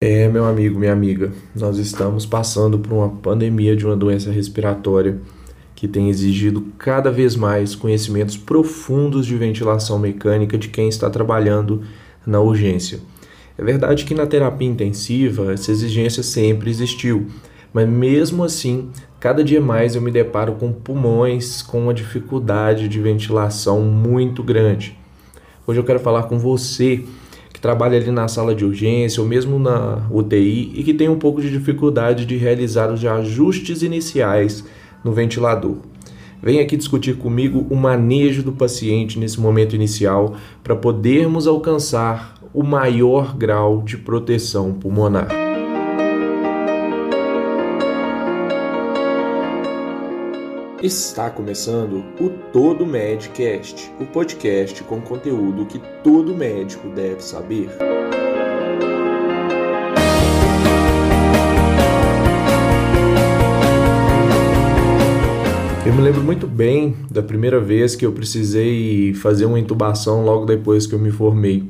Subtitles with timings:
[0.00, 5.20] É, meu amigo, minha amiga, nós estamos passando por uma pandemia de uma doença respiratória
[5.74, 11.82] que tem exigido cada vez mais conhecimentos profundos de ventilação mecânica de quem está trabalhando
[12.24, 13.00] na urgência.
[13.58, 17.26] É verdade que na terapia intensiva essa exigência sempre existiu,
[17.72, 23.00] mas mesmo assim, cada dia mais eu me deparo com pulmões com uma dificuldade de
[23.00, 24.96] ventilação muito grande.
[25.66, 27.04] Hoje eu quero falar com você
[27.58, 31.18] que trabalha ali na sala de urgência ou mesmo na UTI e que tem um
[31.18, 34.64] pouco de dificuldade de realizar os ajustes iniciais
[35.02, 35.78] no ventilador.
[36.40, 42.62] Vem aqui discutir comigo o manejo do paciente nesse momento inicial para podermos alcançar o
[42.62, 45.47] maior grau de proteção pulmonar.
[50.80, 57.68] Está começando o Todo Medcast, o podcast com conteúdo que todo médico deve saber.
[65.84, 70.46] Eu me lembro muito bem da primeira vez que eu precisei fazer uma intubação logo
[70.46, 71.68] depois que eu me formei.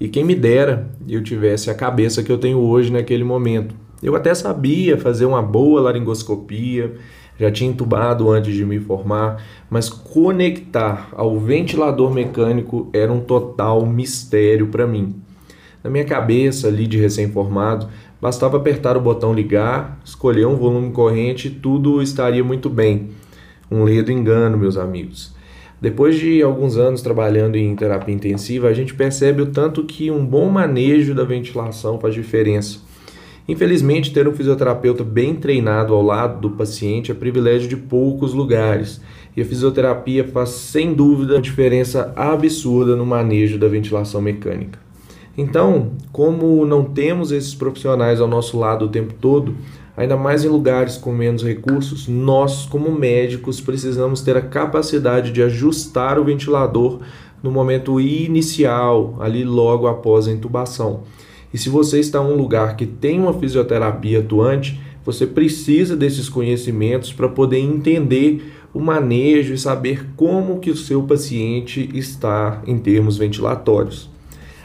[0.00, 3.76] E quem me dera eu tivesse a cabeça que eu tenho hoje naquele momento.
[4.02, 6.96] Eu até sabia fazer uma boa laringoscopia,
[7.40, 13.86] já tinha entubado antes de me formar, mas conectar ao ventilador mecânico era um total
[13.86, 15.14] mistério para mim.
[15.82, 17.88] Na minha cabeça, ali de recém-formado,
[18.20, 23.08] bastava apertar o botão ligar, escolher um volume corrente e tudo estaria muito bem.
[23.70, 25.34] Um ledo engano, meus amigos.
[25.80, 30.26] Depois de alguns anos trabalhando em terapia intensiva, a gente percebe o tanto que um
[30.26, 32.89] bom manejo da ventilação faz diferença.
[33.50, 39.00] Infelizmente, ter um fisioterapeuta bem treinado ao lado do paciente é privilégio de poucos lugares,
[39.36, 44.78] e a fisioterapia faz sem dúvida uma diferença absurda no manejo da ventilação mecânica.
[45.36, 49.56] Então, como não temos esses profissionais ao nosso lado o tempo todo,
[49.96, 55.42] ainda mais em lugares com menos recursos, nós, como médicos, precisamos ter a capacidade de
[55.42, 57.00] ajustar o ventilador
[57.42, 61.02] no momento inicial, ali logo após a intubação.
[61.52, 66.28] E se você está em um lugar que tem uma fisioterapia atuante, você precisa desses
[66.28, 72.78] conhecimentos para poder entender o manejo e saber como que o seu paciente está em
[72.78, 74.08] termos ventilatórios.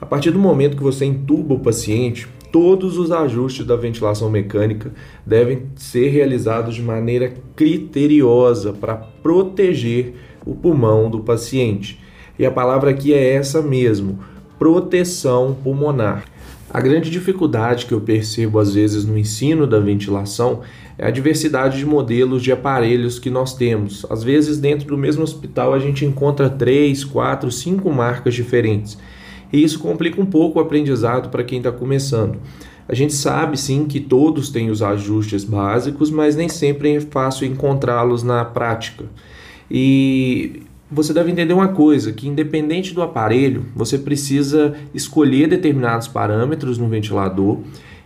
[0.00, 4.92] A partir do momento que você intuba o paciente, todos os ajustes da ventilação mecânica
[5.26, 10.14] devem ser realizados de maneira criteriosa para proteger
[10.46, 12.00] o pulmão do paciente.
[12.38, 14.20] E a palavra aqui é essa mesmo:
[14.58, 16.24] proteção pulmonar.
[16.70, 20.60] A grande dificuldade que eu percebo às vezes no ensino da ventilação
[20.98, 24.04] é a diversidade de modelos de aparelhos que nós temos.
[24.10, 28.98] Às vezes, dentro do mesmo hospital, a gente encontra três, quatro, cinco marcas diferentes.
[29.50, 32.38] E isso complica um pouco o aprendizado para quem está começando.
[32.86, 37.46] A gente sabe sim que todos têm os ajustes básicos, mas nem sempre é fácil
[37.46, 39.06] encontrá-los na prática.
[39.70, 46.78] E você deve entender uma coisa, que independente do aparelho, você precisa escolher determinados parâmetros
[46.78, 47.58] no ventilador.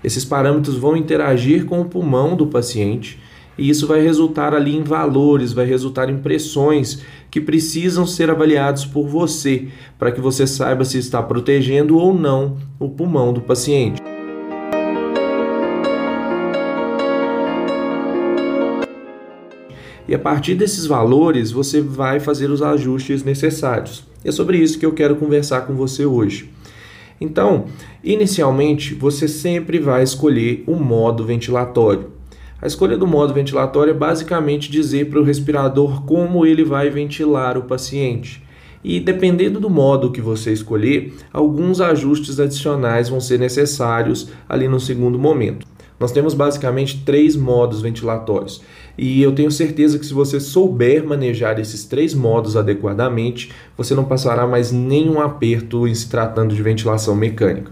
[0.03, 3.21] Esses parâmetros vão interagir com o pulmão do paciente
[3.57, 8.85] e isso vai resultar ali em valores, vai resultar em pressões que precisam ser avaliados
[8.85, 14.12] por você, para que você saiba se está protegendo ou não o pulmão do paciente.
[20.13, 24.05] E a partir desses valores você vai fazer os ajustes necessários.
[24.23, 26.51] é sobre isso que eu quero conversar com você hoje.
[27.19, 27.65] Então,
[28.05, 32.11] inicialmente, você sempre vai escolher o modo ventilatório.
[32.61, 37.57] A escolha do modo ventilatório é basicamente dizer para o respirador como ele vai ventilar
[37.57, 38.43] o paciente.
[38.85, 44.79] E dependendo do modo que você escolher, alguns ajustes adicionais vão ser necessários ali no
[44.79, 45.72] segundo momento.
[46.03, 48.61] Nós temos basicamente três modos ventilatórios.
[48.99, 54.03] E eu tenho certeza que se você souber manejar esses três modos adequadamente, você não
[54.03, 57.71] passará mais nenhum aperto em se tratando de ventilação mecânica.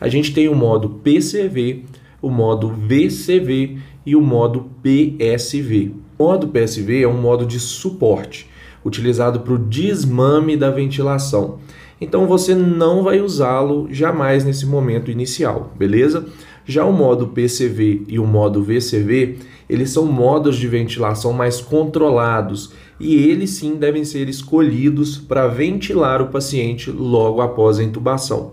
[0.00, 1.84] A gente tem o modo PCV,
[2.20, 5.92] o modo VCV e o modo PSV.
[6.18, 8.50] O modo PSV é um modo de suporte,
[8.84, 11.60] utilizado para o desmame da ventilação.
[12.00, 16.26] Então você não vai usá-lo jamais nesse momento inicial, beleza?
[16.64, 22.72] Já o modo PCV e o modo VCV, eles são modos de ventilação mais controlados
[23.00, 28.52] e eles sim devem ser escolhidos para ventilar o paciente logo após a intubação.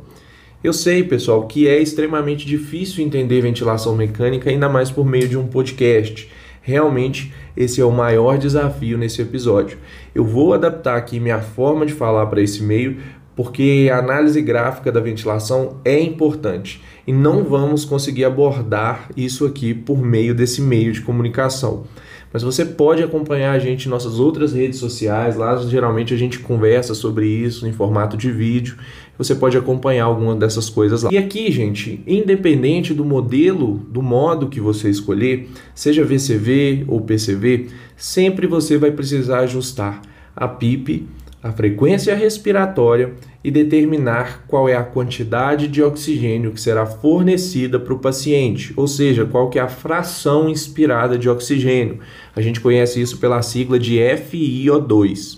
[0.64, 5.38] Eu sei, pessoal, que é extremamente difícil entender ventilação mecânica, ainda mais por meio de
[5.38, 6.28] um podcast.
[6.62, 9.78] Realmente, esse é o maior desafio nesse episódio.
[10.16, 12.98] Eu vou adaptar aqui minha forma de falar para esse meio
[13.36, 19.74] porque a análise gráfica da ventilação é importante e não vamos conseguir abordar isso aqui
[19.74, 21.84] por meio desse meio de comunicação.
[22.32, 26.40] Mas você pode acompanhar a gente em nossas outras redes sociais, lá geralmente a gente
[26.40, 28.76] conversa sobre isso em formato de vídeo.
[29.18, 31.12] Você pode acompanhar alguma dessas coisas lá.
[31.14, 37.68] E aqui, gente, independente do modelo, do modo que você escolher, seja VCV ou PCV,
[37.96, 40.02] sempre você vai precisar ajustar
[40.36, 41.08] a PIP
[41.46, 43.14] a frequência respiratória
[43.44, 48.88] e determinar qual é a quantidade de oxigênio que será fornecida para o paciente, ou
[48.88, 52.00] seja, qual que é a fração inspirada de oxigênio.
[52.36, 55.38] A gente conhece isso pela sigla de FiO2,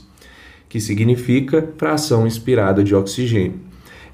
[0.70, 3.60] que significa fração inspirada de oxigênio.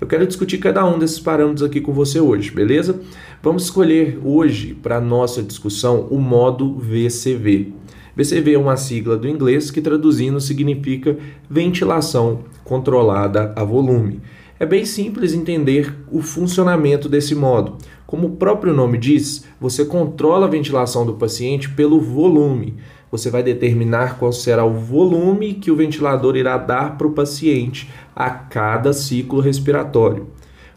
[0.01, 3.00] Eu quero discutir cada um desses parâmetros aqui com você hoje, beleza?
[3.39, 7.82] Vamos escolher hoje para nossa discussão o modo VCV.
[8.15, 11.18] VCV é uma sigla do inglês que traduzindo significa
[11.50, 14.21] ventilação controlada a volume.
[14.60, 17.77] É bem simples entender o funcionamento desse modo.
[18.06, 22.75] Como o próprio nome diz, você controla a ventilação do paciente pelo volume.
[23.12, 27.89] Você vai determinar qual será o volume que o ventilador irá dar para o paciente
[28.15, 30.27] a cada ciclo respiratório.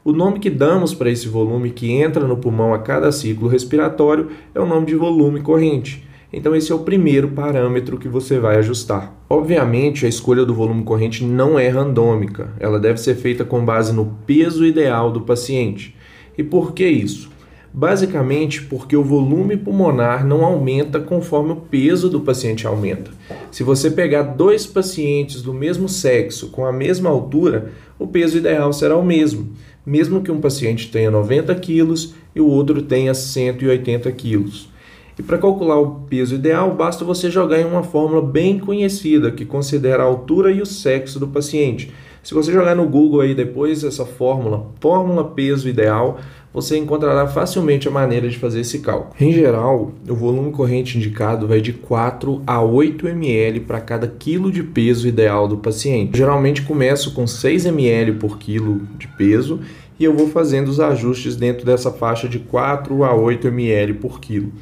[0.02, 4.28] O nome que damos para esse volume que entra no pulmão a cada ciclo respiratório
[4.54, 6.05] é o nome de volume corrente.
[6.32, 9.14] Então, esse é o primeiro parâmetro que você vai ajustar.
[9.28, 13.92] Obviamente, a escolha do volume corrente não é randômica, ela deve ser feita com base
[13.92, 15.94] no peso ideal do paciente.
[16.36, 17.30] E por que isso?
[17.72, 23.10] Basicamente porque o volume pulmonar não aumenta conforme o peso do paciente aumenta.
[23.50, 28.72] Se você pegar dois pacientes do mesmo sexo com a mesma altura, o peso ideal
[28.72, 29.52] será o mesmo,
[29.84, 34.70] mesmo que um paciente tenha 90 quilos e o outro tenha 180 quilos.
[35.18, 39.46] E para calcular o peso ideal, basta você jogar em uma fórmula bem conhecida que
[39.46, 41.90] considera a altura e o sexo do paciente.
[42.22, 46.18] Se você jogar no Google aí depois essa fórmula, fórmula peso ideal,
[46.52, 49.14] você encontrará facilmente a maneira de fazer esse cálculo.
[49.20, 54.50] Em geral, o volume corrente indicado vai de 4 a 8 ml para cada quilo
[54.50, 56.18] de peso ideal do paciente.
[56.18, 59.60] Geralmente começo com 6 ml por quilo de peso
[59.98, 64.20] e eu vou fazendo os ajustes dentro dessa faixa de 4 a 8 ml por
[64.20, 64.52] quilo.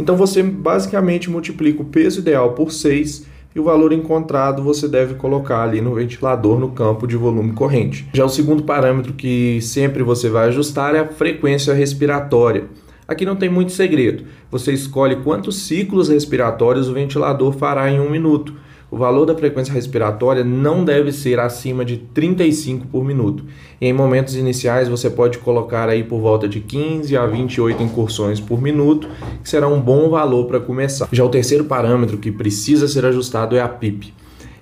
[0.00, 5.12] Então você basicamente multiplica o peso ideal por 6 e o valor encontrado você deve
[5.14, 8.08] colocar ali no ventilador no campo de volume corrente.
[8.14, 12.64] Já o segundo parâmetro que sempre você vai ajustar é a frequência respiratória.
[13.06, 14.24] Aqui não tem muito segredo.
[14.50, 18.54] Você escolhe quantos ciclos respiratórios o ventilador fará em um minuto
[18.90, 23.44] o valor da frequência respiratória não deve ser acima de 35 por minuto.
[23.80, 28.40] E em momentos iniciais você pode colocar aí por volta de 15 a 28 incursões
[28.40, 29.08] por minuto,
[29.42, 31.08] que será um bom valor para começar.
[31.12, 34.12] Já o terceiro parâmetro que precisa ser ajustado é a PIP.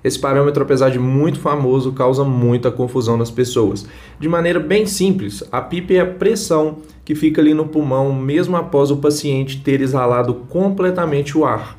[0.01, 3.85] Esse parâmetro, apesar de muito famoso, causa muita confusão nas pessoas.
[4.17, 6.77] De maneira bem simples, a PIP é a pressão
[7.09, 11.75] que fica ali no pulmão mesmo após o paciente ter exalado completamente o ar.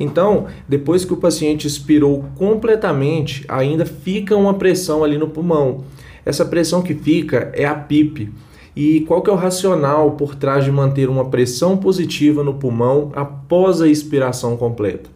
[0.00, 5.84] Então, depois que o paciente expirou completamente, ainda fica uma pressão ali no pulmão.
[6.24, 8.32] Essa pressão que fica é a PIP.
[8.74, 13.12] E qual que é o racional por trás de manter uma pressão positiva no pulmão
[13.14, 15.10] após a expiração completa?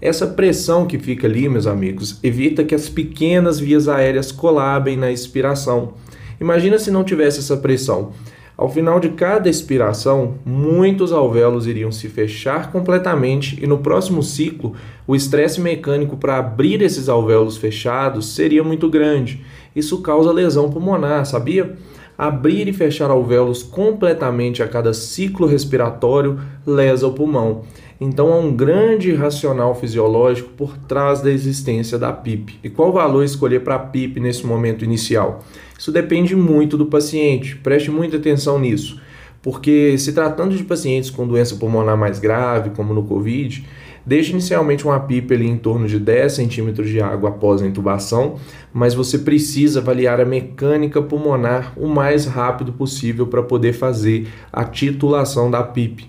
[0.00, 5.12] Essa pressão que fica ali, meus amigos, evita que as pequenas vias aéreas colabem na
[5.12, 5.92] expiração.
[6.40, 8.10] Imagina se não tivesse essa pressão.
[8.58, 14.74] Ao final de cada expiração, muitos alvéolos iriam se fechar completamente e no próximo ciclo,
[15.06, 19.44] o estresse mecânico para abrir esses alvéolos fechados seria muito grande.
[19.76, 21.76] Isso causa lesão pulmonar, sabia?
[22.18, 27.62] Abrir e fechar alvéolos completamente a cada ciclo respiratório lesa o pulmão.
[28.00, 32.60] Então há um grande racional fisiológico por trás da existência da PIP.
[32.62, 35.44] E qual valor escolher para a PIP nesse momento inicial?
[35.76, 39.00] Isso depende muito do paciente, preste muita atenção nisso,
[39.42, 43.66] porque se tratando de pacientes com doença pulmonar mais grave, como no COVID,
[44.06, 48.36] deixe inicialmente uma PIP ali em torno de 10 centímetros de água após a intubação,
[48.72, 54.64] mas você precisa avaliar a mecânica pulmonar o mais rápido possível para poder fazer a
[54.64, 56.08] titulação da PIP.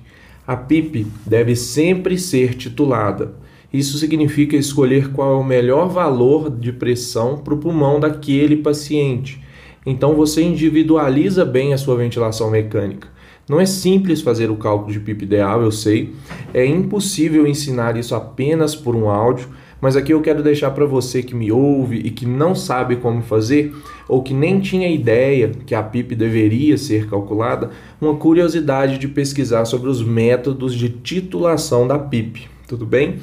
[0.49, 3.35] A PIP deve sempre ser titulada.
[3.71, 9.39] Isso significa escolher qual é o melhor valor de pressão para o pulmão daquele paciente.
[9.85, 13.09] Então você individualiza bem a sua ventilação mecânica.
[13.47, 16.15] Não é simples fazer o cálculo de PIP ideal, eu sei.
[16.51, 19.49] É impossível ensinar isso apenas por um áudio,
[19.81, 23.21] mas aqui eu quero deixar para você que me ouve e que não sabe como
[23.21, 23.73] fazer,
[24.07, 27.69] ou que nem tinha ideia que a PIP deveria ser calculada,
[28.01, 32.47] uma curiosidade de pesquisar sobre os métodos de titulação da PIP.
[32.67, 33.19] Tudo bem?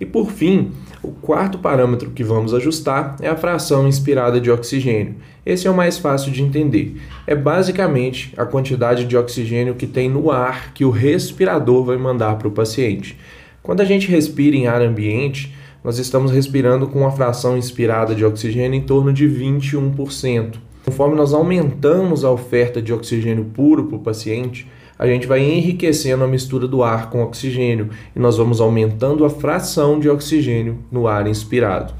[0.00, 5.16] E por fim, o quarto parâmetro que vamos ajustar é a fração inspirada de oxigênio.
[5.44, 6.96] Esse é o mais fácil de entender.
[7.26, 12.36] É basicamente a quantidade de oxigênio que tem no ar que o respirador vai mandar
[12.36, 13.16] para o paciente.
[13.62, 18.24] Quando a gente respira em ar ambiente, nós estamos respirando com uma fração inspirada de
[18.24, 20.56] oxigênio em torno de 21%.
[20.84, 24.66] Conforme nós aumentamos a oferta de oxigênio puro para o paciente,
[24.98, 29.30] a gente vai enriquecendo a mistura do ar com oxigênio e nós vamos aumentando a
[29.30, 31.94] fração de oxigênio no ar inspirado.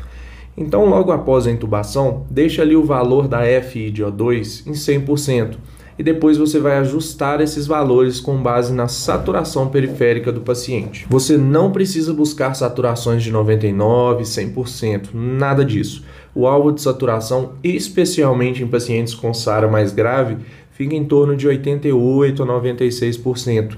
[0.57, 5.57] Então, logo após a intubação, deixa ali o valor da FiDO2 em 100%
[6.01, 11.05] e depois você vai ajustar esses valores com base na saturação periférica do paciente.
[11.11, 16.03] Você não precisa buscar saturações de 99, 100%, nada disso.
[16.35, 20.39] O alvo de saturação, especialmente em pacientes com SARA mais grave,
[20.71, 23.77] fica em torno de 88 a 96%.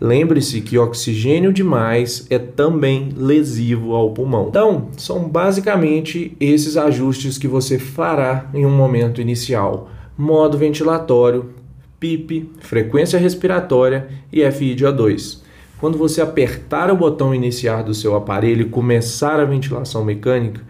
[0.00, 4.48] Lembre-se que oxigênio demais é também lesivo ao pulmão.
[4.48, 11.59] Então, são basicamente esses ajustes que você fará em um momento inicial: modo ventilatório,
[12.00, 15.42] PIP, frequência respiratória e FiDO2.
[15.78, 20.62] Quando você apertar o botão iniciar do seu aparelho e começar a ventilação mecânica,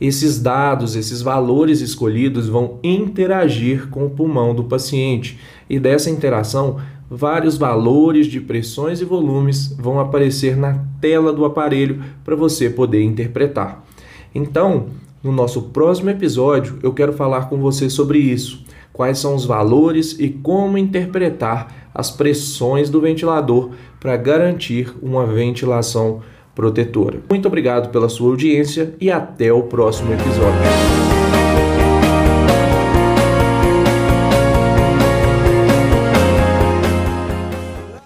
[0.00, 5.38] esses dados, esses valores escolhidos vão interagir com o pulmão do paciente
[5.68, 6.76] e dessa interação,
[7.10, 13.02] vários valores de pressões e volumes vão aparecer na tela do aparelho para você poder
[13.02, 13.84] interpretar.
[14.34, 14.88] Então,
[15.22, 18.64] no nosso próximo episódio, eu quero falar com você sobre isso
[18.96, 26.22] quais são os valores e como interpretar as pressões do ventilador para garantir uma ventilação
[26.54, 27.20] protetora.
[27.28, 31.05] Muito obrigado pela sua audiência e até o próximo episódio.